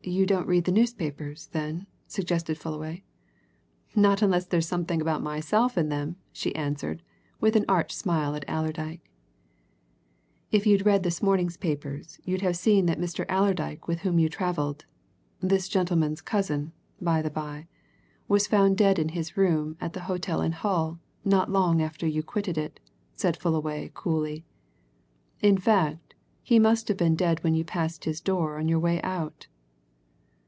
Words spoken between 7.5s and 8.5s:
an arch smile at